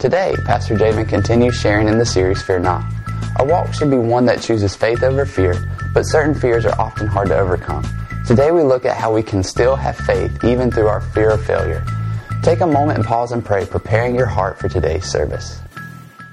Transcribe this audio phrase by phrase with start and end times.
[0.00, 2.90] Today, Pastor Javen continues sharing in the series Fear Not.
[3.38, 5.54] Our walk should be one that chooses faith over fear,
[5.92, 7.84] but certain fears are often hard to overcome.
[8.26, 11.44] Today we look at how we can still have faith even through our fear of
[11.44, 11.84] failure.
[12.42, 15.60] Take a moment and pause and pray, preparing your heart for today's service.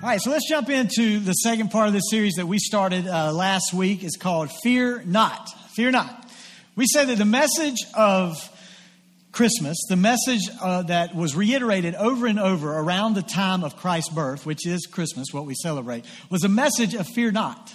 [0.02, 3.05] All right, so let's jump into the second part of the series that we started
[3.05, 4.02] uh, last week.
[4.02, 5.49] It's called Fear Not.
[5.71, 6.31] Fear Not.
[6.77, 8.49] We said that the message of
[9.38, 14.09] Christmas, the message uh, that was reiterated over and over around the time of Christ's
[14.09, 17.71] birth, which is Christmas, what we celebrate, was a message of fear not.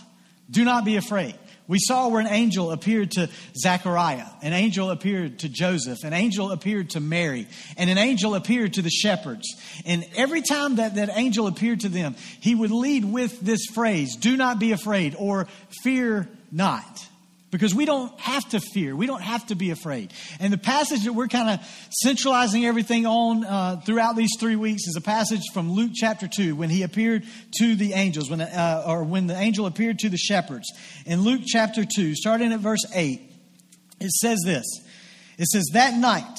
[0.50, 1.36] Do not be afraid.
[1.68, 6.50] We saw where an angel appeared to Zechariah, an angel appeared to Joseph, an angel
[6.50, 9.46] appeared to Mary, and an angel appeared to the shepherds.
[9.86, 14.16] And every time that that angel appeared to them, he would lead with this phrase,
[14.16, 15.46] do not be afraid, or
[15.84, 17.06] fear not
[17.52, 18.96] because we don't have to fear.
[18.96, 20.12] We don't have to be afraid.
[20.40, 24.88] And the passage that we're kind of centralizing everything on uh, throughout these three weeks
[24.88, 27.24] is a passage from Luke chapter 2 when he appeared
[27.58, 30.72] to the angels, when, uh, or when the angel appeared to the shepherds.
[31.04, 33.20] In Luke chapter 2, starting at verse 8,
[34.00, 34.64] it says this
[35.38, 36.38] It says, That night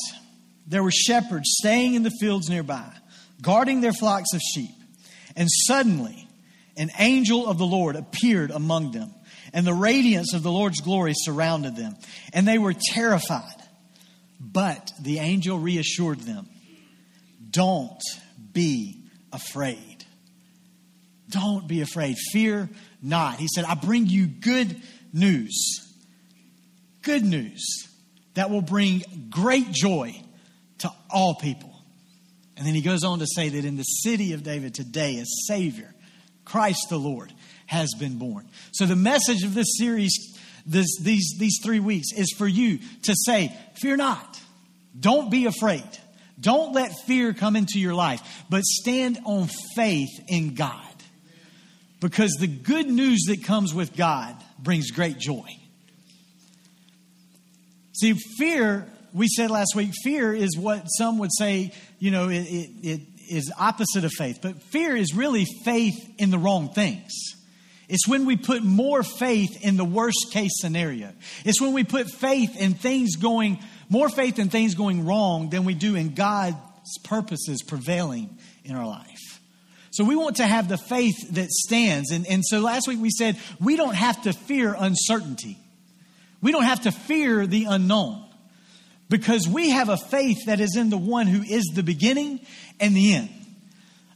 [0.65, 2.91] there were shepherds staying in the fields nearby,
[3.39, 4.71] guarding their flocks of sheep.
[5.35, 6.27] And suddenly
[6.75, 9.13] an angel of the Lord appeared among them
[9.53, 11.95] and the radiance of the Lord's glory surrounded them,
[12.33, 13.55] and they were terrified.
[14.39, 16.49] But the angel reassured them
[17.49, 18.01] Don't
[18.51, 20.05] be afraid.
[21.29, 22.17] Don't be afraid.
[22.31, 22.69] Fear
[23.01, 23.39] not.
[23.39, 25.79] He said, I bring you good news.
[27.01, 27.87] Good news
[28.33, 30.19] that will bring great joy
[30.79, 31.71] to all people.
[32.55, 35.25] And then he goes on to say that in the city of David today, a
[35.47, 35.93] Savior,
[36.45, 37.33] Christ the Lord,
[37.73, 38.47] has been born.
[38.71, 40.13] So the message of this series,
[40.65, 44.39] this, these, these three weeks, is for you to say, Fear not.
[44.97, 45.83] Don't be afraid.
[46.39, 50.79] Don't let fear come into your life, but stand on faith in God.
[51.99, 55.47] Because the good news that comes with God brings great joy.
[57.93, 62.41] See, fear, we said last week, fear is what some would say, you know, it,
[62.41, 64.39] it, it is opposite of faith.
[64.41, 67.13] But fear is really faith in the wrong things.
[67.93, 71.11] It's when we put more faith in the worst case scenario.
[71.45, 75.63] It's when we put faith in things going, more faith in things going wrong than
[75.63, 76.57] we do in God's
[77.03, 79.39] purposes prevailing in our life.
[79.91, 82.09] So we want to have the faith that stands.
[82.09, 85.59] And, and so last week we said we don't have to fear uncertainty.
[86.41, 88.25] We don't have to fear the unknown
[89.07, 92.39] because we have a faith that is in the one who is the beginning
[92.79, 93.42] and the end.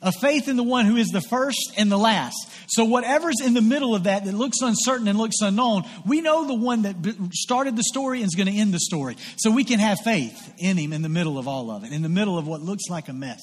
[0.02, 2.36] A faith in the one who is the first and the last.
[2.68, 6.46] So, whatever's in the middle of that that looks uncertain and looks unknown, we know
[6.46, 6.96] the one that
[7.34, 9.18] started the story and is going to end the story.
[9.38, 12.04] So, we can have faith in him in the middle of all of it, in
[12.04, 13.42] the middle of what looks like a mess,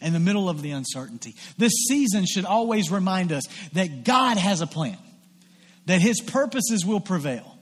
[0.00, 1.34] in the middle of the uncertainty.
[1.58, 4.98] This season should always remind us that God has a plan,
[5.86, 7.58] that his purposes will prevail,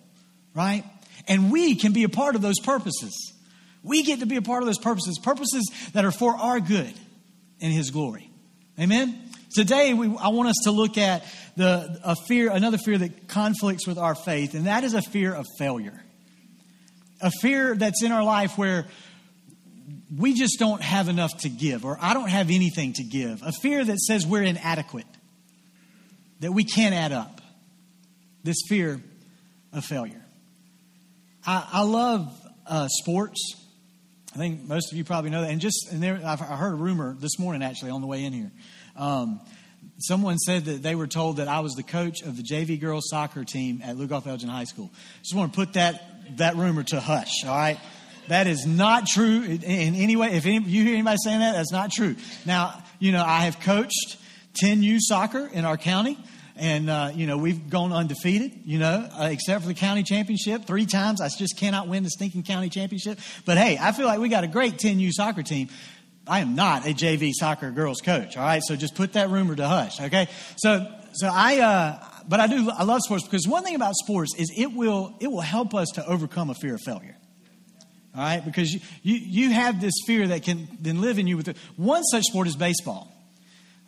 [0.52, 0.84] right?
[1.26, 3.32] And we can be a part of those purposes.
[3.82, 6.92] We get to be a part of those purposes, purposes that are for our good
[7.60, 8.30] and his glory.
[8.78, 9.30] Amen?
[9.54, 11.24] Today, we, I want us to look at
[11.56, 15.32] the, a fear, another fear that conflicts with our faith, and that is a fear
[15.32, 16.02] of failure.
[17.20, 18.86] A fear that's in our life where
[20.16, 23.42] we just don't have enough to give, or I don't have anything to give.
[23.42, 25.06] A fear that says we're inadequate,
[26.40, 27.40] that we can't add up.
[28.42, 29.00] This fear
[29.72, 30.22] of failure.
[31.46, 32.30] I, I love
[32.66, 33.54] uh, sports.
[34.34, 35.50] I think most of you probably know that.
[35.50, 38.32] And just, and there, I heard a rumor this morning actually on the way in
[38.32, 38.50] here.
[38.96, 39.40] Um,
[39.98, 43.08] someone said that they were told that I was the coach of the JV girls
[43.08, 44.90] soccer team at Lugoff Elgin High School.
[45.22, 47.78] Just want to put that, that rumor to hush, all right?
[48.26, 50.32] That is not true in, in any way.
[50.32, 52.16] If any, you hear anybody saying that, that's not true.
[52.44, 54.16] Now, you know, I have coached
[54.60, 56.18] 10U soccer in our county.
[56.56, 60.66] And, uh, you know, we've gone undefeated, you know, uh, except for the county championship
[60.66, 61.20] three times.
[61.20, 63.18] I just cannot win the stinking county championship.
[63.44, 65.68] But hey, I feel like we got a great 10U soccer team.
[66.26, 68.62] I am not a JV soccer girls coach, all right?
[68.64, 70.28] So just put that rumor to hush, okay?
[70.56, 74.34] So, so I, uh, but I do, I love sports because one thing about sports
[74.38, 77.16] is it will, it will help us to overcome a fear of failure.
[78.16, 81.36] All right, because you, you, you have this fear that can then live in you
[81.36, 81.56] with it.
[81.76, 83.13] One such sport is baseball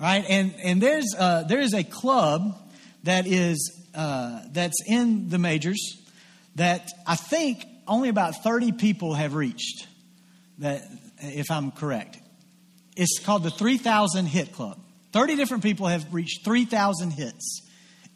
[0.01, 0.25] right?
[0.29, 2.57] And and there's uh, there is a club
[3.05, 5.97] that is uh, that's in the majors
[6.57, 9.87] that I think only about 30 people have reached.
[10.59, 10.83] That,
[11.19, 12.19] if I'm correct,
[12.97, 14.79] it's called the 3,000 Hit Club.
[15.13, 17.63] 30 different people have reached 3,000 hits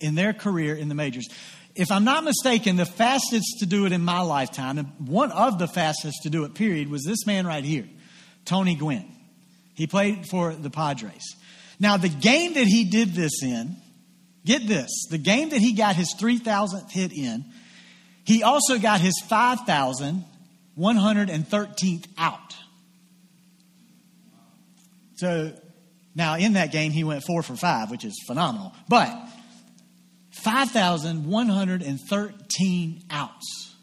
[0.01, 1.29] in their career in the majors.
[1.75, 5.59] If I'm not mistaken, the fastest to do it in my lifetime, and one of
[5.59, 7.89] the fastest to do it, period, was this man right here,
[8.45, 9.11] Tony Gwynn.
[9.75, 11.23] He played for the Padres.
[11.81, 13.77] Now, the game that he did this in,
[14.45, 17.47] get this, the game that he got his 3,000th hit in,
[18.25, 22.55] he also got his 5,113th out.
[25.17, 25.55] So
[26.15, 28.75] now in that game, he went four for five, which is phenomenal.
[28.89, 29.09] But
[30.33, 33.75] 5,113 outs.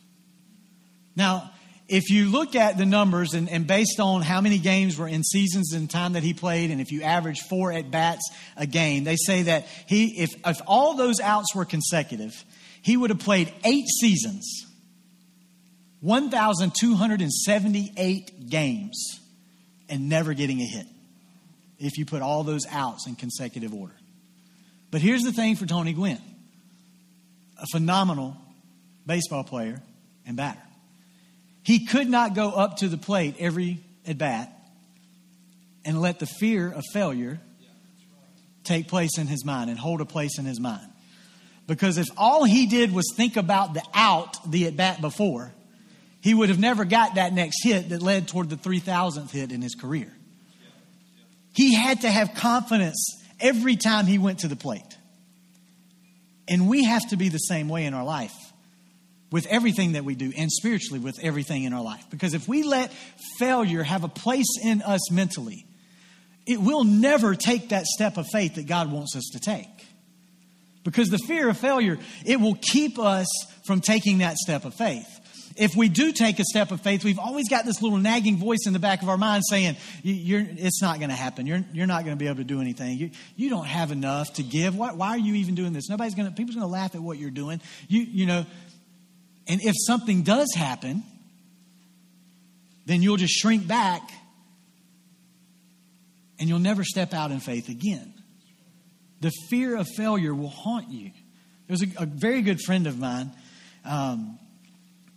[1.15, 1.51] Now,
[1.87, 5.23] if you look at the numbers and, and, based on how many games were in
[5.23, 9.05] seasons and time that he played, and if you average four at bats a game,
[9.05, 12.43] they say that he, if, if all those outs were consecutive,
[12.81, 14.65] he would have played eight seasons,
[16.01, 19.21] 1,278 games,
[19.87, 20.87] and never getting a hit
[21.79, 23.95] if you put all those outs in consecutive order.
[24.91, 26.19] But here's the thing for Tony Gwynn
[27.59, 28.37] a phenomenal
[29.05, 29.81] baseball player
[30.25, 30.61] and batter.
[31.67, 34.57] He could not go up to the plate every at bat
[35.83, 37.41] and let the fear of failure
[38.63, 40.87] take place in his mind and hold a place in his mind.
[41.67, 45.53] Because if all he did was think about the out, the at bat before,
[46.21, 49.61] he would have never got that next hit that led toward the 3,000th hit in
[49.61, 50.13] his career.
[51.53, 54.97] He had to have confidence every time he went to the plate.
[56.47, 58.46] And we have to be the same way in our life
[59.31, 62.05] with everything that we do and spiritually with everything in our life.
[62.09, 62.91] Because if we let
[63.37, 65.65] failure have a place in us mentally,
[66.45, 69.67] it will never take that step of faith that God wants us to take.
[70.83, 73.27] Because the fear of failure, it will keep us
[73.65, 75.17] from taking that step of faith
[75.57, 78.65] if we do take a step of faith, we've always got this little nagging voice
[78.65, 81.47] in the back of our mind saying, it's not going to happen.
[81.47, 82.97] You're, you're not going to be able to do anything.
[82.97, 84.77] You, you don't have enough to give.
[84.77, 85.89] Why, why are you even doing this?
[85.89, 87.61] Nobody's going to, people's going to laugh at what you're doing.
[87.87, 88.45] You, you know,
[89.47, 91.03] and if something does happen,
[92.85, 94.01] then you'll just shrink back
[96.39, 98.13] and you'll never step out in faith again.
[99.21, 101.11] The fear of failure will haunt you.
[101.67, 103.31] There's a, a very good friend of mine.
[103.83, 104.37] Um,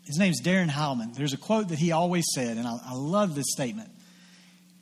[0.05, 1.15] his name's Darren Heilman.
[1.15, 3.91] There's a quote that he always said, and I, I love this statement.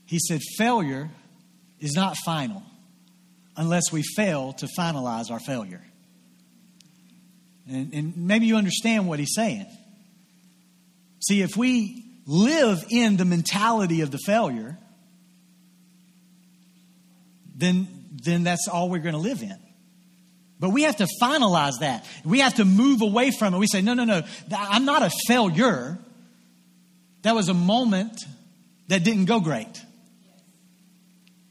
[0.06, 1.10] He said, Failure
[1.80, 2.62] is not final
[3.56, 5.82] unless we fail to finalize our failure.
[7.68, 9.66] And, and, maybe you understand what he's saying.
[11.20, 14.78] See, if we live in the mentality of the failure,
[17.54, 17.88] then,
[18.24, 19.58] then that's all we're going to live in.
[20.60, 22.04] But we have to finalize that.
[22.24, 23.58] We have to move away from it.
[23.58, 25.98] We say, no, no, no, I'm not a failure.
[27.22, 28.24] That was a moment
[28.88, 29.84] that didn't go great.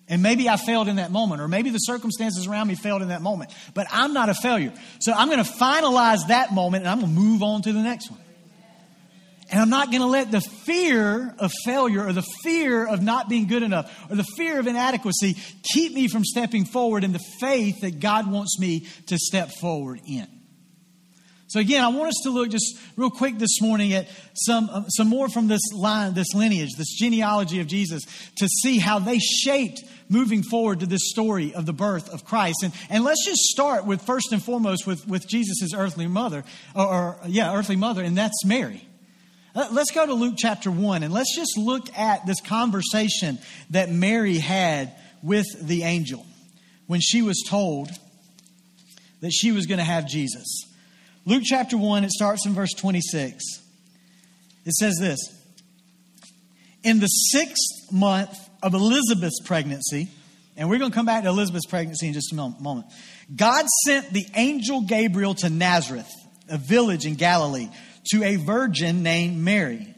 [0.09, 3.09] And maybe I failed in that moment, or maybe the circumstances around me failed in
[3.09, 3.51] that moment.
[3.73, 4.71] But I'm not a failure.
[4.99, 7.81] So I'm going to finalize that moment and I'm going to move on to the
[7.81, 8.21] next one.
[9.49, 13.29] And I'm not going to let the fear of failure or the fear of not
[13.29, 15.37] being good enough or the fear of inadequacy
[15.73, 20.01] keep me from stepping forward in the faith that God wants me to step forward
[20.05, 20.27] in.
[21.47, 24.83] So again, I want us to look just real quick this morning at some, uh,
[24.89, 28.03] some more from this line, this lineage, this genealogy of Jesus
[28.37, 32.57] to see how they shaped moving forward to this story of the birth of Christ.
[32.63, 36.43] And, and let's just start with first and foremost with, with Jesus' earthly mother,
[36.75, 38.85] or, or yeah, earthly mother, and that's Mary.
[39.55, 43.39] Let's go to Luke chapter 1 and let's just look at this conversation
[43.71, 44.93] that Mary had
[45.23, 46.25] with the angel
[46.85, 47.89] when she was told
[49.21, 50.67] that she was going to have Jesus.
[51.27, 53.43] Luke chapter 1, it starts in verse 26.
[54.63, 55.19] It says this
[56.85, 60.07] In the sixth month of Elizabeth's pregnancy,
[60.55, 62.85] and we're going to come back to Elizabeth's pregnancy in just a moment,
[63.35, 66.09] God sent the angel Gabriel to Nazareth,
[66.47, 67.67] a village in Galilee
[68.11, 69.93] to a virgin named Mary.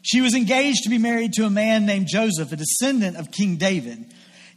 [0.00, 3.56] She was engaged to be married to a man named Joseph, a descendant of King
[3.56, 4.14] David.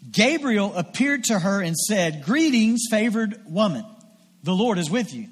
[0.10, 3.86] Gabriel appeared to her and said, Greetings, favored woman.
[4.44, 5.28] The Lord is with you.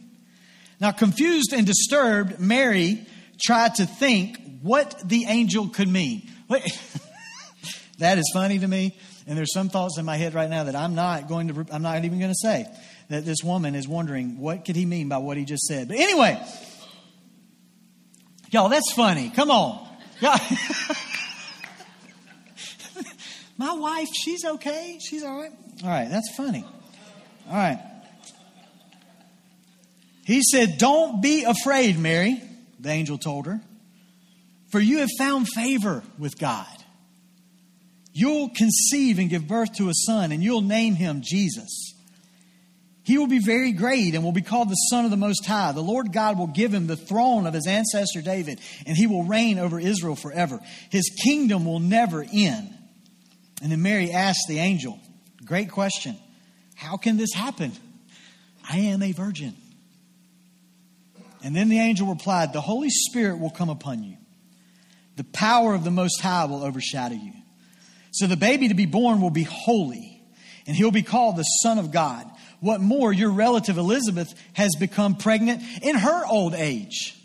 [0.80, 3.06] Now, confused and disturbed, Mary
[3.44, 6.30] tried to think what the angel could mean.
[8.00, 8.96] that is funny to me.
[9.28, 11.82] And there's some thoughts in my head right now that I'm not going to, I'm
[11.82, 12.66] not even going to say.
[13.10, 15.88] That this woman is wondering, what could he mean by what he just said?
[15.88, 16.44] But anyway,
[18.56, 19.30] Y'all, that's funny.
[19.32, 19.86] Come on.
[23.58, 24.98] My wife, she's okay.
[25.06, 25.52] She's all right.
[25.84, 26.64] All right, that's funny.
[27.50, 27.82] All right.
[30.26, 32.42] He said, Don't be afraid, Mary,
[32.80, 33.62] the angel told her,
[34.72, 36.66] for you have found favor with God.
[38.12, 41.94] You'll conceive and give birth to a son, and you'll name him Jesus.
[43.04, 45.74] He will be very great and will be called the Son of the Most High.
[45.74, 49.26] The Lord God will give him the throne of his ancestor David, and he will
[49.26, 50.60] reign over Israel forever.
[50.90, 52.76] His kingdom will never end.
[53.62, 55.00] And then Mary asked the angel,
[55.46, 56.18] Great question.
[56.74, 57.74] How can this happen?
[58.68, 59.56] I am a virgin.
[61.46, 64.18] And then the angel replied, The Holy Spirit will come upon you.
[65.16, 67.34] The power of the Most High will overshadow you.
[68.10, 70.24] So the baby to be born will be holy,
[70.66, 72.26] and he'll be called the Son of God.
[72.62, 77.16] What more, your relative Elizabeth has become pregnant in her old age.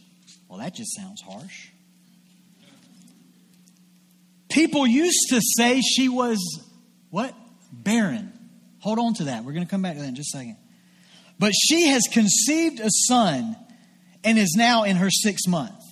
[0.51, 1.69] Well, that just sounds harsh.
[4.51, 6.39] People used to say she was
[7.09, 7.35] what?
[7.73, 8.35] Barren.
[8.81, 9.45] Hold on to that.
[9.45, 10.59] We're going to come back to that in just a second.
[11.39, 13.57] But she has conceived a son
[14.25, 15.83] and is now in her sixth month.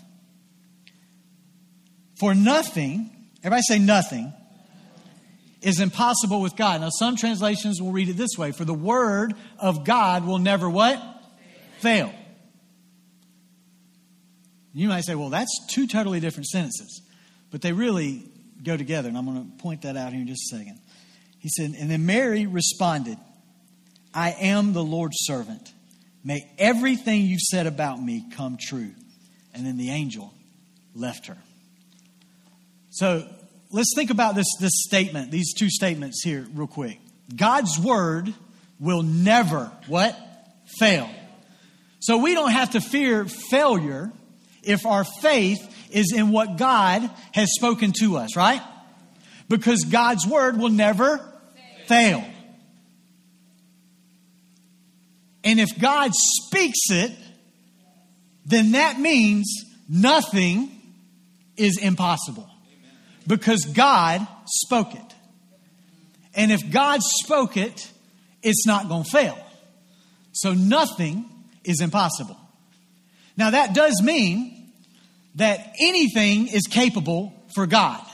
[2.19, 3.11] For nothing,
[3.43, 4.33] everybody say nothing,
[5.63, 6.81] is impossible with God.
[6.81, 10.69] Now, some translations will read it this way For the word of God will never
[10.69, 11.01] what?
[11.79, 12.13] Fail.
[14.75, 17.03] You might say, well, that's two totally different sentences,
[17.51, 18.31] but they really
[18.63, 20.79] go together, and I'm going to point that out here in just a second.
[21.39, 23.19] He said, and then Mary responded,
[24.13, 25.73] I am the Lord's servant.
[26.25, 28.93] May everything you've said about me come true.
[29.55, 30.33] And then the angel
[30.95, 31.39] left her.
[32.91, 33.29] So
[33.71, 36.99] let's think about this, this statement, these two statements here, real quick.
[37.35, 38.33] God's word
[38.81, 40.19] will never, what?
[40.79, 41.09] Fail.
[42.01, 44.13] So we don't have to fear failure
[44.63, 45.59] if our faith
[45.91, 48.63] is in what God has spoken to us, right?
[49.49, 51.21] Because God's word will never
[51.87, 52.25] fail.
[55.49, 57.11] And if God speaks it,
[58.45, 59.51] then that means
[59.89, 60.71] nothing
[61.57, 62.51] is impossible.
[63.27, 65.15] Because God spoke it.
[66.35, 67.91] And if God spoke it,
[68.43, 69.39] it's not going to fail.
[70.33, 71.25] So nothing
[71.65, 72.39] is impossible.
[73.39, 74.71] Now, that does mean
[75.37, 78.05] that anything is capable for God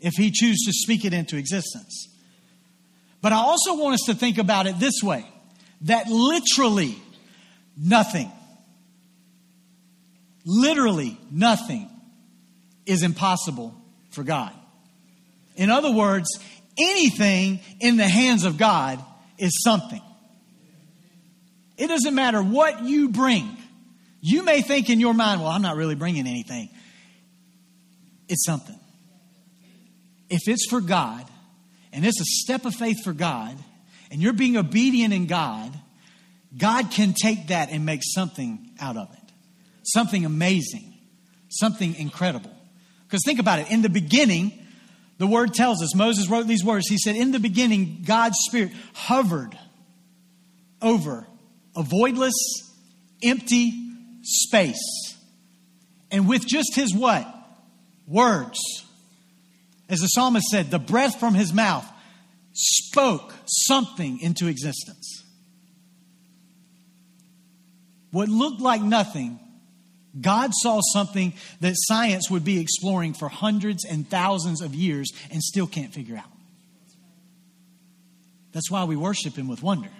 [0.00, 2.08] if He chooses to speak it into existence.
[3.22, 5.24] But I also want us to think about it this way
[5.82, 6.96] that literally
[7.76, 8.30] nothing,
[10.44, 11.88] literally nothing
[12.86, 13.74] is impossible
[14.10, 14.52] for God.
[15.56, 16.28] In other words,
[16.78, 19.02] anything in the hands of God
[19.38, 20.02] is something.
[21.76, 23.56] It doesn't matter what you bring.
[24.20, 26.70] You may think in your mind, well, I'm not really bringing anything.
[28.28, 28.78] It's something.
[30.30, 31.24] If it's for God,
[31.92, 33.56] and it's a step of faith for God,
[34.14, 35.76] and you're being obedient in God,
[36.56, 39.32] God can take that and make something out of it.
[39.82, 40.94] Something amazing,
[41.48, 42.52] something incredible.
[43.02, 43.72] Because think about it.
[43.72, 44.52] In the beginning,
[45.18, 46.86] the word tells us, Moses wrote these words.
[46.88, 49.58] He said, In the beginning, God's Spirit hovered
[50.80, 51.26] over
[51.74, 52.34] a voidless,
[53.20, 53.74] empty
[54.22, 55.16] space.
[56.12, 57.26] And with just his what?
[58.06, 58.60] Words.
[59.88, 61.90] As the psalmist said, the breath from his mouth
[62.54, 65.24] spoke something into existence.
[68.12, 69.40] What looked like nothing,
[70.20, 75.42] God saw something that science would be exploring for hundreds and thousands of years and
[75.42, 76.30] still can't figure out.
[78.52, 79.90] That's why we worship Him with wonder.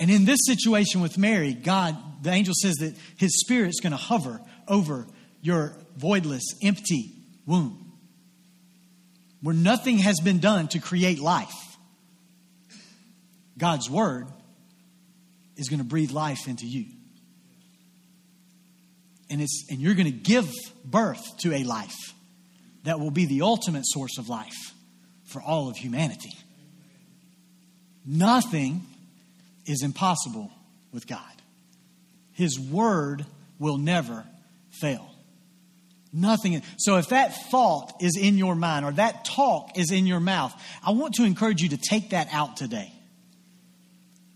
[0.00, 3.96] And in this situation with Mary, God, the angel says that His Spirit's going to
[3.96, 5.06] hover over
[5.40, 7.12] your voidless, empty
[7.46, 7.81] womb
[9.42, 11.52] where nothing has been done to create life.
[13.58, 14.26] God's Word
[15.56, 16.86] is going to breathe life into you.
[19.28, 20.50] And, it's, and you're going to give
[20.84, 21.96] birth to a life
[22.84, 24.74] that will be the ultimate source of life
[25.24, 26.32] for all of humanity.
[28.04, 28.86] Nothing
[29.66, 30.50] is impossible
[30.92, 31.20] with God.
[32.32, 33.24] His word
[33.58, 34.24] will never
[34.70, 35.11] fail.
[36.12, 36.62] Nothing.
[36.76, 40.52] So if that thought is in your mind or that talk is in your mouth,
[40.84, 42.92] I want to encourage you to take that out today.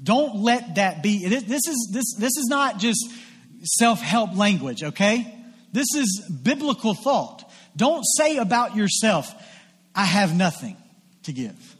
[0.02, 1.26] Don't let that be.
[1.26, 3.04] This is, this, this is not just
[3.62, 5.32] self help language, okay?
[5.72, 7.50] This is biblical thought.
[7.76, 9.32] Don't say about yourself,
[9.94, 10.76] I have nothing
[11.24, 11.76] to give.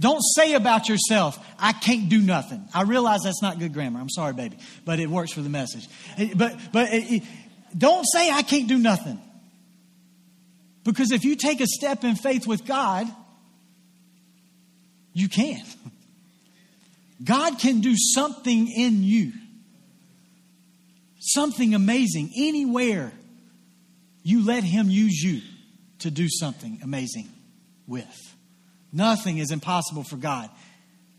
[0.00, 2.68] Don't say about yourself, I can't do nothing.
[2.72, 4.00] I realize that's not good grammar.
[4.00, 5.88] I'm sorry, baby, but it works for the message.
[6.36, 7.22] But, but it,
[7.76, 9.20] don't say, I can't do nothing.
[10.84, 13.06] Because if you take a step in faith with God,
[15.12, 15.62] you can.
[17.22, 19.32] God can do something in you,
[21.18, 23.12] something amazing anywhere
[24.22, 25.42] you let Him use you
[26.00, 27.28] to do something amazing
[27.86, 28.34] with.
[28.92, 30.48] Nothing is impossible for God.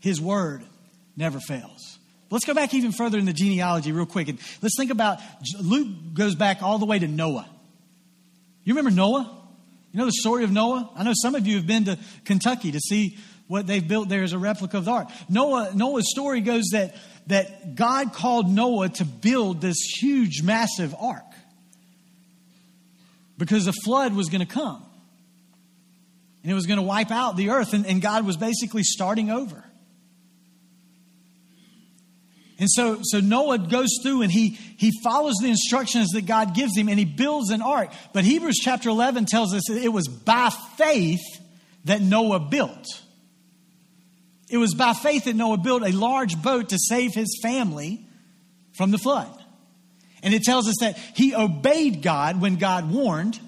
[0.00, 0.62] His word
[1.16, 1.89] never fails.
[2.30, 4.28] Let's go back even further in the genealogy, real quick.
[4.28, 5.18] And let's think about
[5.60, 7.48] Luke goes back all the way to Noah.
[8.64, 9.36] You remember Noah?
[9.92, 10.90] You know the story of Noah?
[10.94, 13.18] I know some of you have been to Kentucky to see
[13.48, 15.08] what they've built there as a replica of the ark.
[15.28, 16.94] Noah, Noah's story goes that,
[17.26, 21.24] that God called Noah to build this huge, massive ark
[23.36, 24.84] because a flood was going to come.
[26.42, 29.30] And it was going to wipe out the earth, and, and God was basically starting
[29.30, 29.64] over.
[32.60, 36.76] And so, so Noah goes through and he, he follows the instructions that God gives
[36.76, 37.90] him and he builds an ark.
[38.12, 41.22] But Hebrews chapter 11 tells us that it was by faith
[41.86, 42.86] that Noah built.
[44.50, 48.04] It was by faith that Noah built a large boat to save his family
[48.72, 49.32] from the flood.
[50.22, 53.40] And it tells us that he obeyed God when God warned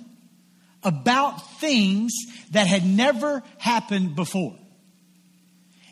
[0.83, 2.13] about things
[2.53, 4.57] that had never happened before.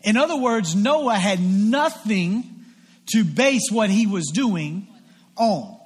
[0.02, 2.59] In other words, Noah had nothing
[3.12, 4.86] to base what he was doing
[5.36, 5.78] on.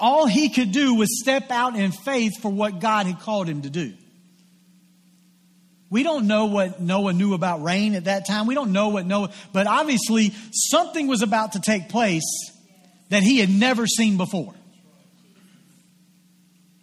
[0.00, 3.62] All he could do was step out in faith for what God had called him
[3.62, 3.94] to do.
[5.90, 8.46] We don't know what Noah knew about rain at that time.
[8.46, 12.52] We don't know what Noah, but obviously something was about to take place
[13.08, 14.54] that he had never seen before.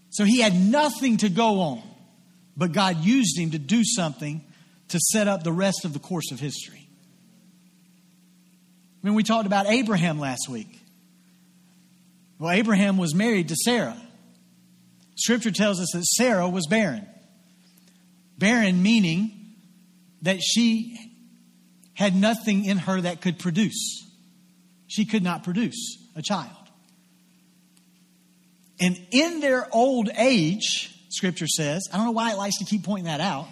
[0.09, 1.83] So he had nothing to go on,
[2.57, 4.43] but God used him to do something
[4.89, 6.84] to set up the rest of the course of history.
[9.05, 10.79] I mean, we talked about Abraham last week.
[12.39, 13.95] Well, Abraham was married to Sarah.
[15.13, 17.05] Scripture tells us that Sarah was barren.
[18.39, 19.53] Barren meaning
[20.23, 20.97] that she
[21.93, 24.03] had nothing in her that could produce.
[24.87, 26.49] She could not produce a child.
[28.79, 32.83] And in their old age, Scripture says, I don't know why it likes to keep
[32.83, 33.45] pointing that out.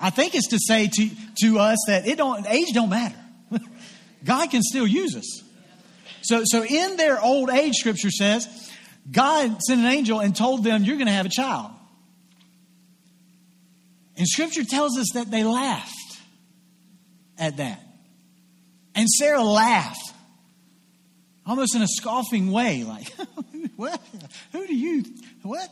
[0.00, 1.10] I think it's to say to,
[1.42, 3.25] to us that it don't age don't matter.
[4.26, 5.42] God can still use us.
[6.22, 8.46] So, so in their old age, scripture says,
[9.10, 11.70] God sent an angel and told them, You're going to have a child.
[14.16, 16.18] And scripture tells us that they laughed
[17.38, 17.80] at that.
[18.94, 20.12] And Sarah laughed,
[21.46, 23.12] almost in a scoffing way, like,
[23.76, 24.00] What?
[24.52, 25.04] Who do you,
[25.42, 25.68] what?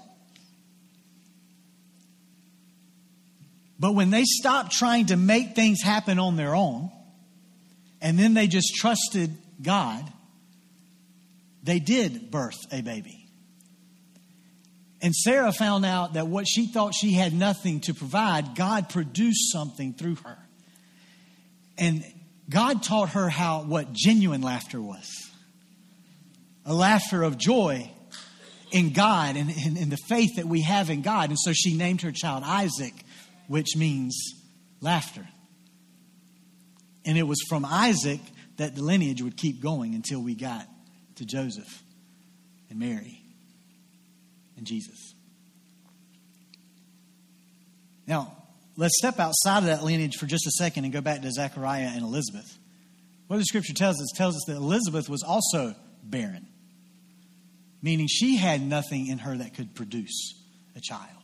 [3.79, 6.91] But when they stopped trying to make things happen on their own,
[8.05, 10.05] and then they just trusted God,
[11.63, 13.27] they did birth a baby.
[15.01, 19.51] And Sarah found out that what she thought she had nothing to provide, God produced
[19.51, 20.39] something through her.
[21.79, 22.05] And
[22.49, 25.11] God taught her how what genuine laughter was.
[26.67, 27.91] A laughter of joy
[28.71, 31.31] in God and in, in, the faith that we have in God.
[31.31, 32.95] And so she named her child Isaac,
[33.47, 34.15] which means
[34.81, 35.27] laughter.
[37.05, 38.21] And it was from Isaac
[38.57, 40.67] that the lineage would keep going until we got
[41.17, 41.83] to Joseph
[42.71, 43.23] and Mary
[44.57, 45.15] and Jesus.
[48.07, 48.37] Now,
[48.77, 51.91] let's step outside of that lineage for just a second and go back to Zechariah
[51.93, 52.59] and Elizabeth.
[53.27, 56.47] What the scripture tells us tells us that Elizabeth was also barren,
[57.81, 60.35] meaning she had nothing in her that could produce
[60.77, 61.24] a child.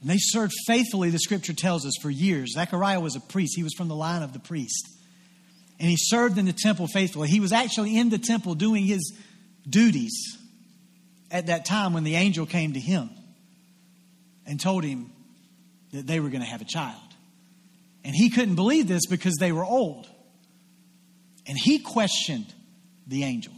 [0.00, 2.54] And they served faithfully, the scripture tells us, for years.
[2.54, 4.88] Zechariah was a priest, he was from the line of the priest.
[5.78, 7.28] And he served in the temple faithfully.
[7.28, 9.14] He was actually in the temple doing his
[9.68, 10.38] duties
[11.30, 13.10] at that time when the angel came to him
[14.46, 15.10] and told him
[15.92, 17.00] that they were going to have a child.
[18.04, 20.06] And he couldn't believe this because they were old.
[21.46, 22.52] And he questioned
[23.06, 23.52] the angel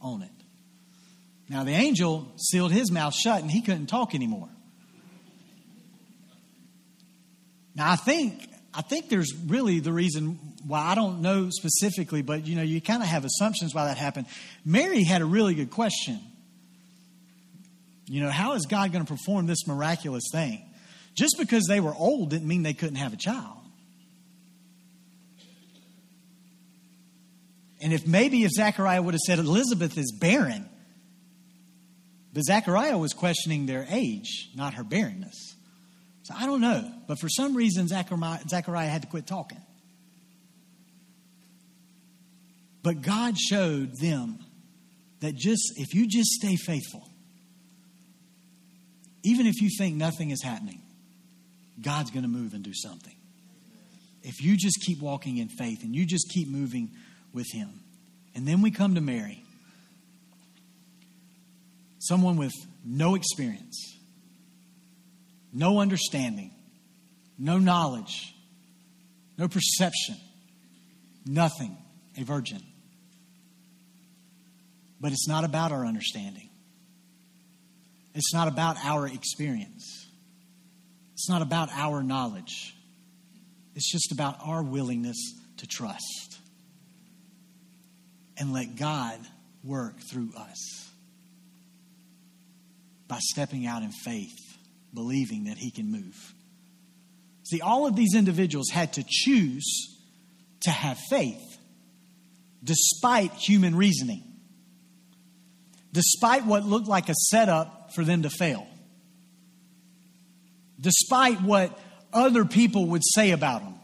[0.00, 0.30] on it.
[1.48, 4.48] Now, the angel sealed his mouth shut and he couldn't talk anymore.
[7.74, 12.46] Now, I think, I think there's really the reason why I don't know specifically, but
[12.46, 14.26] you know, you kind of have assumptions why that happened.
[14.64, 16.20] Mary had a really good question.
[18.06, 20.64] You know, how is God going to perform this miraculous thing?
[21.14, 23.58] Just because they were old didn't mean they couldn't have a child.
[27.80, 30.68] And if maybe if Zechariah would have said Elizabeth is barren,
[32.32, 35.53] but Zechariah was questioning their age, not her barrenness.
[36.24, 36.90] So I don't know.
[37.06, 39.60] But for some reason, Zechariah, had to quit talking.
[42.82, 44.38] But God showed them
[45.20, 47.06] that just if you just stay faithful,
[49.22, 50.80] even if you think nothing is happening,
[51.80, 53.14] God's going to move and do something.
[54.22, 56.90] If you just keep walking in faith and you just keep moving
[57.34, 57.80] with Him.
[58.34, 59.42] And then we come to Mary,
[61.98, 62.52] someone with
[62.84, 63.94] no experience
[65.54, 66.50] no understanding,
[67.38, 68.34] no knowledge,
[69.38, 70.16] no perception,
[71.24, 71.76] nothing,
[72.18, 72.62] a virgin.
[75.00, 76.50] But it's not about our understanding.
[78.14, 80.08] It's not about our experience.
[81.14, 82.74] It's not about our knowledge.
[83.74, 85.16] It's just about our willingness
[85.58, 86.38] to trust
[88.36, 89.18] and let God
[89.62, 90.90] work through us
[93.08, 94.53] by stepping out in faith,
[94.94, 96.34] believing that He can move.
[97.44, 99.98] See, all of these individuals had to choose
[100.62, 101.58] to have faith
[102.62, 104.22] despite human reasoning,
[105.92, 108.66] despite what looked like a setup for them to fail,
[110.80, 111.78] despite what
[112.12, 113.74] other people would say about them.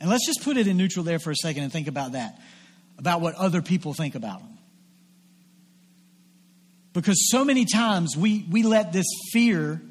[0.00, 2.38] And let's just put it in neutral there for a second and think about that,
[2.98, 4.55] about what other people think about them.
[6.96, 9.82] Because so many times we, we let this fear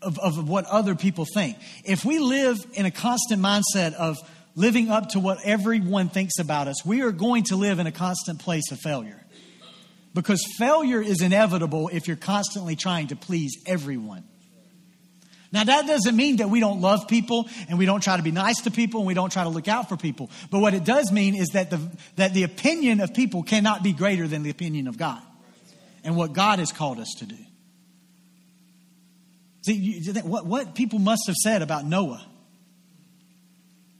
[0.00, 1.58] of, of what other people think.
[1.84, 4.16] If we live in a constant mindset of
[4.54, 7.92] living up to what everyone thinks about us, we are going to live in a
[7.92, 9.22] constant place of failure.
[10.14, 14.24] Because failure is inevitable if you're constantly trying to please everyone.
[15.54, 18.32] Now, that doesn't mean that we don't love people and we don't try to be
[18.32, 20.28] nice to people and we don't try to look out for people.
[20.50, 21.80] But what it does mean is that the,
[22.16, 25.22] that the opinion of people cannot be greater than the opinion of God
[26.02, 27.36] and what God has called us to do.
[29.64, 32.26] See, you, what, what people must have said about Noah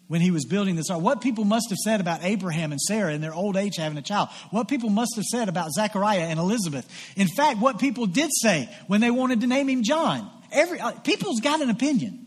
[0.08, 1.00] when he was building this ark.
[1.00, 4.02] What people must have said about Abraham and Sarah in their old age having a
[4.02, 4.28] child.
[4.50, 6.84] What people must have said about Zechariah and Elizabeth.
[7.14, 10.28] In fact, what people did say when they wanted to name him John.
[10.54, 12.26] Every uh, people's got an opinion.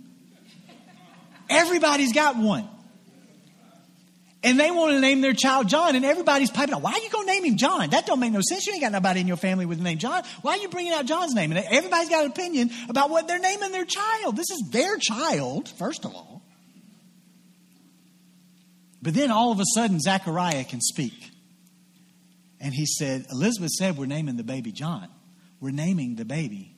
[1.49, 2.67] Everybody's got one.
[4.43, 6.81] And they want to name their child John, and everybody's piping up.
[6.81, 7.89] Why are you going to name him John?
[7.89, 8.67] That don't make no sense.
[8.67, 10.23] You ain't got nobody in your family with the name John.
[10.41, 11.51] Why are you bringing out John's name?
[11.51, 14.35] And everybody's got an opinion about what they're naming their child.
[14.35, 16.43] This is their child, first of all.
[19.01, 21.31] But then all of a sudden, Zechariah can speak.
[22.59, 25.07] And he said, Elizabeth said, We're naming the baby John.
[25.59, 26.75] We're naming the baby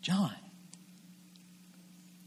[0.00, 0.34] John.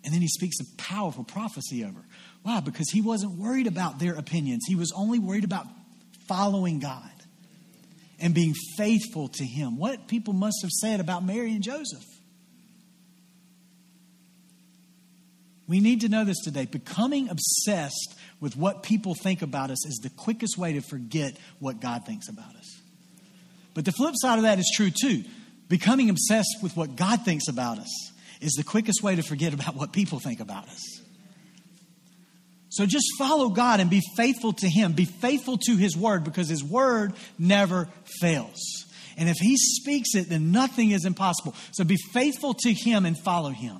[0.03, 1.99] And then he speaks a powerful prophecy over.
[2.43, 2.59] Why?
[2.59, 5.67] Because he wasn't worried about their opinions, he was only worried about
[6.27, 7.09] following God
[8.19, 9.77] and being faithful to him.
[9.77, 12.03] What people must have said about Mary and Joseph.
[15.67, 16.65] We need to know this today.
[16.65, 21.79] Becoming obsessed with what people think about us is the quickest way to forget what
[21.79, 22.81] God thinks about us.
[23.73, 25.23] But the flip side of that is true too.
[25.69, 28.12] Becoming obsessed with what God thinks about us
[28.43, 31.01] is the quickest way to forget about what people think about us.
[32.69, 34.93] So just follow God and be faithful to Him.
[34.93, 37.87] Be faithful to His Word because His Word never
[38.19, 38.85] fails.
[39.15, 41.53] And if He speaks it, then nothing is impossible.
[41.71, 43.79] So be faithful to Him and follow Him.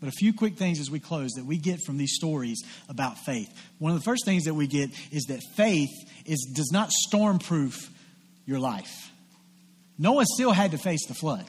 [0.00, 3.18] But a few quick things as we close that we get from these stories about
[3.18, 3.48] faith.
[3.78, 5.90] One of the first things that we get is that faith
[6.24, 7.90] is, does not stormproof
[8.46, 9.12] your life.
[9.98, 11.44] Noah still had to face the flood.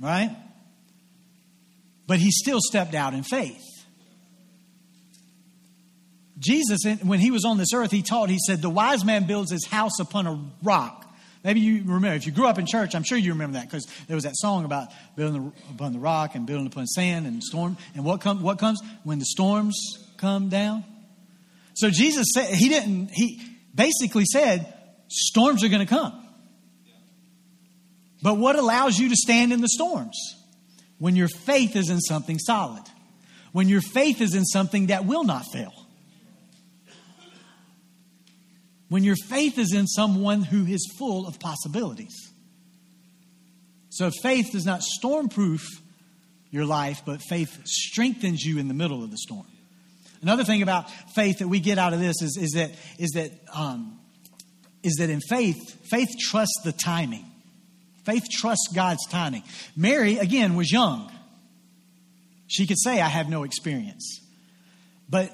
[0.00, 0.34] Right?
[2.06, 3.62] But he still stepped out in faith.
[6.38, 9.52] Jesus, when he was on this earth, he taught, he said, The wise man builds
[9.52, 11.06] his house upon a rock.
[11.44, 13.86] Maybe you remember, if you grew up in church, I'm sure you remember that because
[14.08, 17.76] there was that song about building upon the rock and building upon sand and storm.
[17.94, 19.78] And what, come, what comes when the storms
[20.16, 20.84] come down?
[21.74, 23.40] So Jesus said, he didn't, he
[23.74, 24.74] basically said,
[25.08, 26.19] storms are going to come.
[28.22, 30.16] But what allows you to stand in the storms?
[30.98, 32.82] When your faith is in something solid,
[33.52, 35.72] when your faith is in something that will not fail.
[38.90, 42.14] when your faith is in someone who is full of possibilities.
[43.88, 45.62] So faith does not stormproof
[46.50, 49.46] your life, but faith strengthens you in the middle of the storm.
[50.22, 53.30] Another thing about faith that we get out of this is, is that is that
[53.54, 53.98] um,
[54.82, 55.56] is that in faith,
[55.88, 57.29] faith trusts the timing.
[58.10, 59.44] Faith trusts God's timing.
[59.76, 61.12] Mary, again, was young.
[62.48, 64.20] She could say, I have no experience.
[65.08, 65.30] But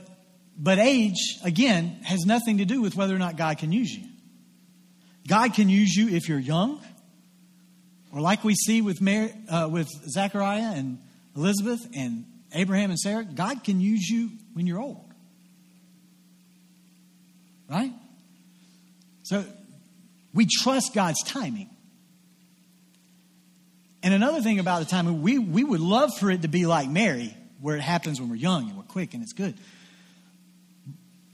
[0.59, 4.07] but age, again, has nothing to do with whether or not God can use you.
[5.29, 6.81] God can use you if you're young,
[8.13, 10.99] or like we see with, Mary, uh, with Zechariah and
[11.37, 15.13] Elizabeth and Abraham and Sarah, God can use you when you're old.
[17.69, 17.93] Right?
[19.25, 19.45] So
[20.33, 21.69] we trust God's timing.
[24.03, 26.89] And another thing about the timing, we, we would love for it to be like
[26.89, 29.55] Mary, where it happens when we're young and we're quick and it's good.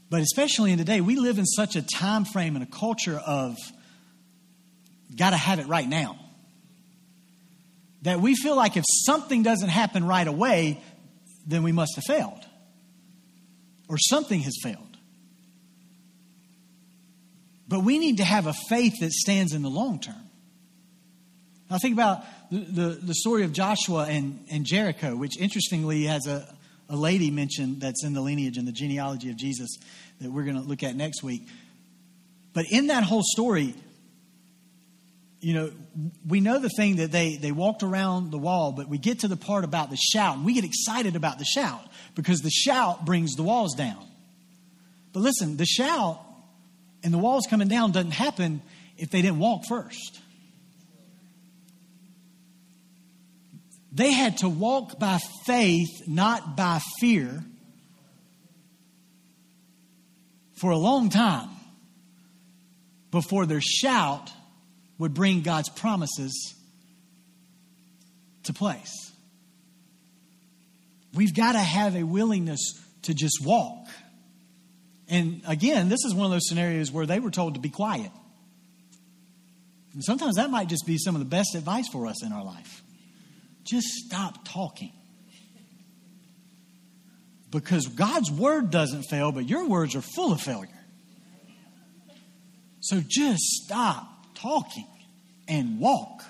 [0.09, 3.57] But especially in today, we live in such a time frame and a culture of
[5.15, 6.19] got to have it right now.
[8.03, 10.83] That we feel like if something doesn't happen right away,
[11.47, 12.45] then we must have failed.
[13.87, 14.97] Or something has failed.
[17.67, 20.29] But we need to have a faith that stands in the long term.
[21.69, 26.27] Now, think about the, the, the story of Joshua and, and Jericho, which interestingly has
[26.27, 26.47] a,
[26.89, 29.77] a lady mentioned that's in the lineage and the genealogy of Jesus
[30.21, 31.47] that we're going to look at next week.
[32.53, 33.73] But in that whole story,
[35.39, 35.71] you know,
[36.27, 39.27] we know the thing that they, they walked around the wall, but we get to
[39.27, 41.81] the part about the shout, and we get excited about the shout
[42.15, 44.05] because the shout brings the walls down.
[45.11, 46.21] But listen, the shout
[47.03, 48.61] and the walls coming down doesn't happen
[48.97, 50.21] if they didn't walk first.
[53.93, 57.43] They had to walk by faith, not by fear,
[60.55, 61.49] for a long time
[63.11, 64.31] before their shout
[64.97, 66.55] would bring God's promises
[68.43, 69.11] to place.
[71.13, 73.87] We've got to have a willingness to just walk.
[75.07, 78.09] And again, this is one of those scenarios where they were told to be quiet.
[79.93, 82.43] And sometimes that might just be some of the best advice for us in our
[82.43, 82.81] life.
[83.63, 84.91] Just stop talking.
[87.49, 90.69] Because God's word doesn't fail, but your words are full of failure.
[92.79, 94.87] So just stop talking
[95.47, 96.23] and walk.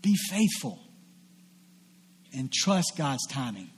[0.00, 0.80] Be faithful
[2.32, 3.70] and trust God's timing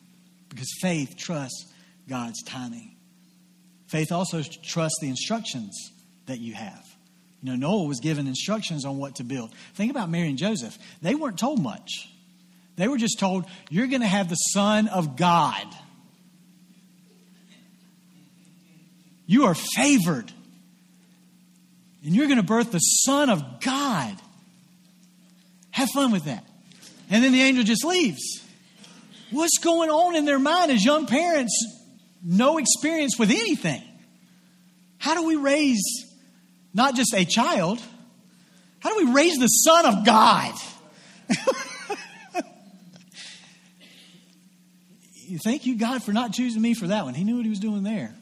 [0.48, 1.72] because faith trusts
[2.08, 2.96] God's timing.
[3.86, 5.74] Faith also trusts the instructions
[6.26, 6.84] that you have.
[7.42, 9.54] You know, Noah was given instructions on what to build.
[9.74, 10.76] Think about Mary and Joseph.
[11.02, 12.08] They weren't told much.
[12.76, 15.66] They were just told, You're going to have the Son of God.
[19.26, 20.32] You are favored.
[22.04, 24.16] And you're going to birth the Son of God.
[25.70, 26.44] Have fun with that.
[27.10, 28.22] And then the angel just leaves.
[29.30, 31.52] What's going on in their mind as young parents
[32.22, 33.82] no experience with anything.
[34.98, 35.82] How do we raise
[36.78, 37.78] not just a child?
[38.80, 40.54] How do we raise the Son of God?
[45.44, 47.12] Thank you, God, for not choosing me for that one.
[47.12, 48.14] He knew what he was doing there.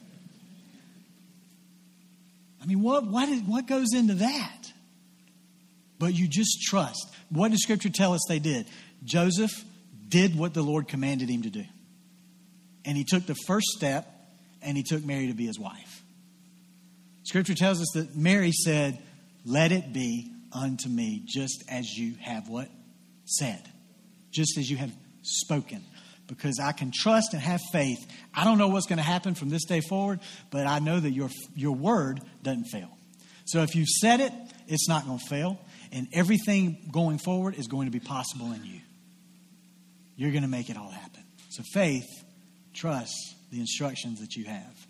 [2.61, 4.73] I mean, what, what, is, what goes into that?
[5.99, 7.09] But you just trust.
[7.29, 8.67] What does Scripture tell us they did?
[9.05, 9.63] Joseph
[10.09, 11.63] did what the Lord commanded him to do
[12.87, 14.07] and he took the first step
[14.61, 15.96] and he took Mary to be his wife.
[17.27, 18.97] Scripture tells us that Mary said,
[19.45, 22.69] Let it be unto me just as you have what?
[23.25, 23.61] Said.
[24.31, 24.91] Just as you have
[25.23, 25.83] spoken.
[26.27, 27.99] Because I can trust and have faith.
[28.33, 30.19] I don't know what's going to happen from this day forward,
[30.51, 32.89] but I know that your, your word doesn't fail.
[33.45, 34.31] So if you've said it,
[34.67, 35.59] it's not going to fail.
[35.91, 38.81] And everything going forward is going to be possible in you.
[40.15, 41.23] You're going to make it all happen.
[41.49, 42.07] So faith
[42.77, 44.86] Trust the instructions that you have.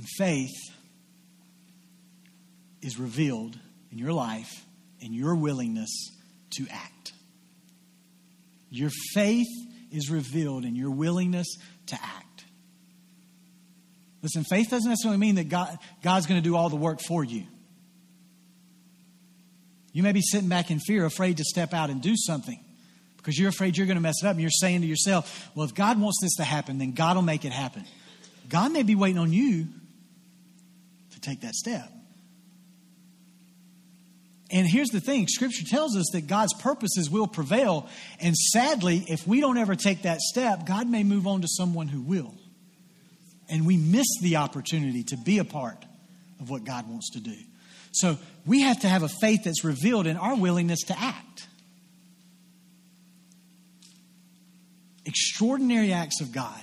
[0.00, 0.56] And faith
[2.80, 3.58] is revealed
[3.92, 4.64] in your life
[4.98, 5.90] in your willingness
[6.52, 7.12] to act.
[8.70, 9.46] Your faith
[9.92, 11.46] is revealed in your willingness
[11.88, 12.46] to act.
[14.22, 17.22] Listen, faith doesn't necessarily mean that God, God's going to do all the work for
[17.22, 17.44] you.
[19.92, 22.58] You may be sitting back in fear, afraid to step out and do something
[23.18, 24.32] because you're afraid you're going to mess it up.
[24.32, 27.22] And you're saying to yourself, well, if God wants this to happen, then God will
[27.22, 27.84] make it happen.
[28.48, 29.68] God may be waiting on you
[31.20, 31.90] take that step.
[34.52, 37.88] And here's the thing Scripture tells us that God's purposes will prevail.
[38.18, 41.88] And sadly, if we don't ever take that step, God may move on to someone
[41.88, 42.34] who will.
[43.48, 45.84] And we miss the opportunity to be a part
[46.40, 47.36] of what God wants to do.
[47.92, 51.46] So we have to have a faith that's revealed in our willingness to act.
[55.04, 56.62] Extraordinary acts of God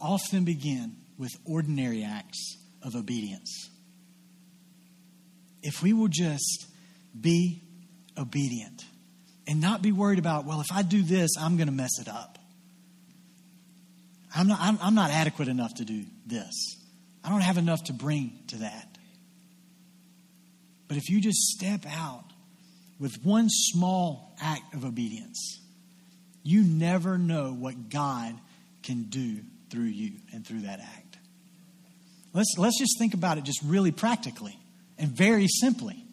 [0.00, 3.70] often begin with ordinary acts of obedience.
[5.62, 6.66] If we will just
[7.18, 7.62] be
[8.18, 8.84] obedient
[9.46, 12.08] and not be worried about, well, if I do this, I'm going to mess it
[12.08, 12.40] up.
[14.34, 16.76] I'm not, I'm, I'm not adequate enough to do this.
[17.22, 18.98] I don't have enough to bring to that.
[20.88, 22.24] But if you just step out
[22.98, 25.60] with one small act of obedience,
[26.42, 28.34] you never know what God
[28.82, 31.11] can do through you and through that act.
[32.34, 34.58] Let's, let's just think about it just really practically
[34.98, 36.04] and very simply.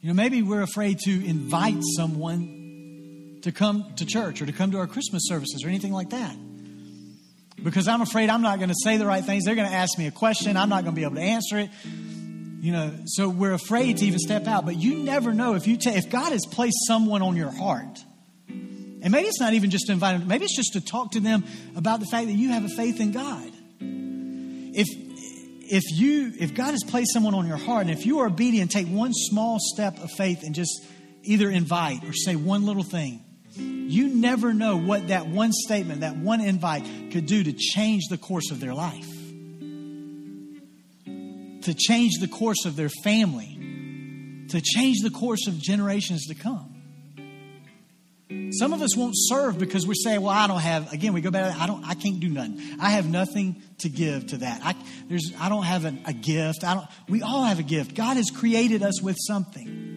[0.00, 4.70] You know, maybe we're afraid to invite someone to come to church or to come
[4.72, 6.34] to our Christmas services or anything like that.
[7.62, 9.44] Because I'm afraid I'm not going to say the right things.
[9.44, 10.56] They're going to ask me a question.
[10.56, 11.70] I'm not going to be able to answer it.
[12.60, 14.64] You know, so we're afraid to even step out.
[14.64, 17.98] But you never know if you ta- if God has placed someone on your heart
[19.02, 21.20] And maybe it's not even just to invite them, maybe it's just to talk to
[21.20, 23.50] them about the fact that you have a faith in God.
[24.74, 24.86] If
[25.72, 28.70] if you if God has placed someone on your heart and if you are obedient,
[28.70, 30.84] take one small step of faith and just
[31.22, 33.24] either invite or say one little thing.
[33.56, 38.18] You never know what that one statement, that one invite could do to change the
[38.18, 39.08] course of their life.
[41.62, 44.46] To change the course of their family.
[44.48, 46.79] To change the course of generations to come.
[48.52, 51.30] Some of us won't serve because we're saying, "Well, I don't have." Again, we go
[51.30, 51.56] back.
[51.58, 51.84] I don't.
[51.84, 52.60] I can't do nothing.
[52.80, 54.60] I have nothing to give to that.
[54.64, 54.74] I
[55.08, 55.32] there's.
[55.38, 56.64] I don't have a, a gift.
[56.64, 56.86] I don't.
[57.08, 57.94] We all have a gift.
[57.94, 59.90] God has created us with something.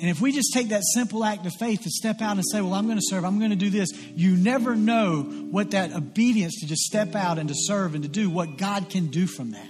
[0.00, 2.62] And if we just take that simple act of faith to step out and say,
[2.62, 5.92] Well, I'm going to serve, I'm going to do this, you never know what that
[5.92, 9.26] obedience to just step out and to serve and to do, what God can do
[9.26, 9.69] from that.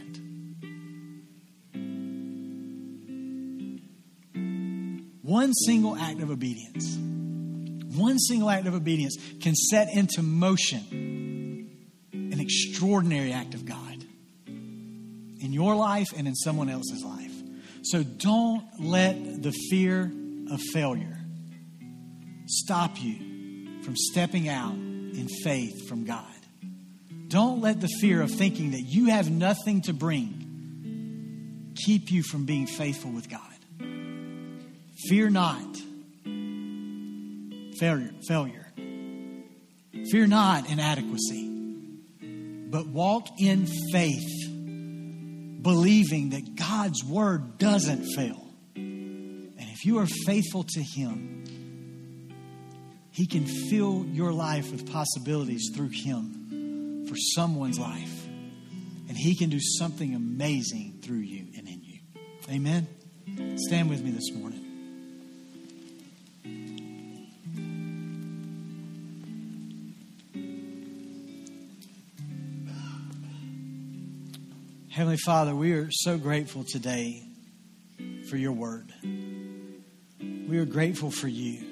[5.30, 6.96] One single act of obedience,
[7.96, 11.70] one single act of obedience can set into motion
[12.12, 14.04] an extraordinary act of God
[14.48, 17.30] in your life and in someone else's life.
[17.84, 20.10] So don't let the fear
[20.50, 21.16] of failure
[22.48, 26.24] stop you from stepping out in faith from God.
[27.28, 32.46] Don't let the fear of thinking that you have nothing to bring keep you from
[32.46, 33.49] being faithful with God.
[35.08, 35.76] Fear not
[37.80, 38.66] failure, failure.
[40.10, 41.48] Fear not inadequacy,
[42.70, 44.48] but walk in faith,
[45.62, 48.46] believing that God's word doesn't fail.
[48.74, 51.44] And if you are faithful to Him,
[53.10, 58.26] He can fill your life with possibilities through Him for someone's life.
[59.08, 62.00] And He can do something amazing through you and in you.
[62.50, 62.86] Amen.
[63.56, 64.49] Stand with me this morning.
[75.00, 77.22] Heavenly Father, we are so grateful today
[78.28, 78.92] for your word.
[80.20, 81.64] We are grateful for you.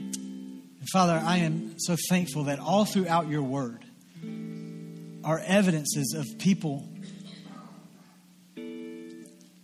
[0.00, 3.84] And Father, I am so thankful that all throughout your word
[5.22, 6.88] are evidences of people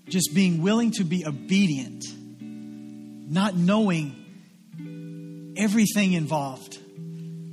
[0.09, 2.05] just being willing to be obedient,
[2.41, 6.79] not knowing everything involved,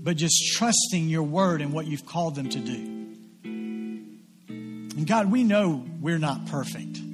[0.03, 3.00] but just trusting your word and what you've called them to do.
[5.01, 6.99] And God, we know we're not perfect.
[6.99, 7.09] And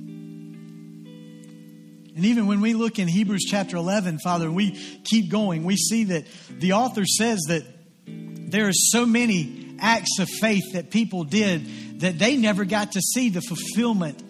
[2.17, 4.71] even when we look in Hebrews chapter 11, Father, we
[5.05, 7.63] keep going, we see that the author says that
[8.05, 12.99] there are so many acts of faith that people did that they never got to
[12.99, 14.21] see the fulfillment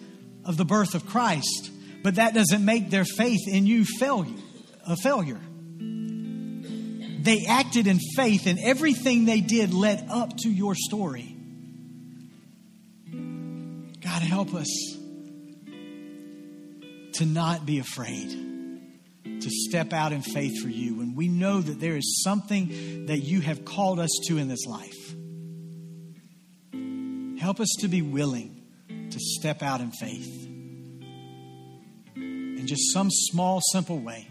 [0.44, 1.72] of the birth of Christ.
[2.04, 4.38] But that doesn't make their faith in you failure,
[4.86, 5.40] a failure.
[7.24, 11.37] They acted in faith, and everything they did led up to your story.
[14.18, 14.96] God, help us
[17.12, 18.30] to not be afraid,
[19.24, 23.18] to step out in faith for you when we know that there is something that
[23.18, 25.14] you have called us to in this life.
[27.40, 30.46] Help us to be willing to step out in faith
[32.16, 34.26] in just some small, simple way.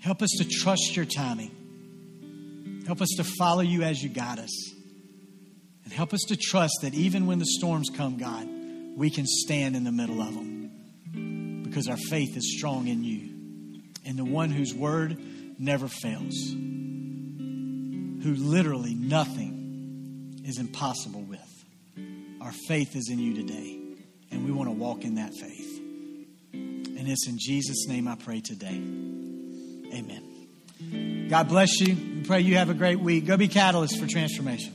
[0.00, 2.82] Help us to trust your timing.
[2.86, 4.75] Help us to follow you as you guide us.
[5.86, 8.48] And help us to trust that even when the storms come, God,
[8.96, 13.30] we can stand in the middle of them because our faith is strong in you
[14.04, 15.16] and the one whose word
[15.60, 21.38] never fails, who literally nothing is impossible with.
[22.40, 23.78] Our faith is in you today,
[24.32, 25.80] and we want to walk in that faith.
[26.52, 28.74] And it's in Jesus' name I pray today.
[29.94, 31.28] Amen.
[31.28, 31.94] God bless you.
[31.94, 33.26] We pray you have a great week.
[33.26, 34.74] Go be catalyst for transformation.